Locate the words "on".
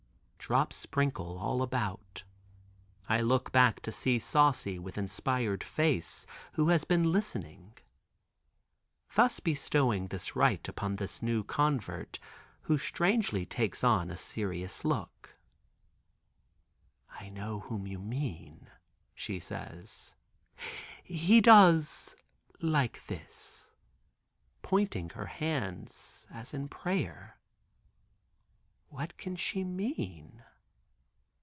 13.81-14.11